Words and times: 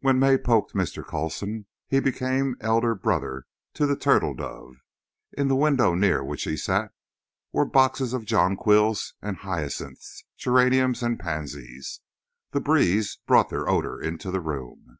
When 0.00 0.18
May 0.18 0.38
poked 0.38 0.74
Mr. 0.74 1.06
Coulson 1.06 1.66
he 1.86 2.00
became 2.00 2.56
elder 2.60 2.96
brother 2.96 3.46
to 3.74 3.86
the 3.86 3.94
turtle 3.94 4.34
dove. 4.34 4.74
In 5.38 5.46
the 5.46 5.54
window 5.54 5.94
near 5.94 6.24
which 6.24 6.42
he 6.42 6.56
sat 6.56 6.90
were 7.52 7.64
boxes 7.64 8.12
of 8.12 8.24
jonquils, 8.24 9.14
of 9.22 9.36
hyacinths, 9.36 10.24
geraniums 10.36 11.00
and 11.00 11.16
pansies. 11.16 12.00
The 12.50 12.60
breeze 12.60 13.18
brought 13.24 13.50
their 13.50 13.68
odour 13.70 14.00
into 14.02 14.32
the 14.32 14.40
room. 14.40 14.98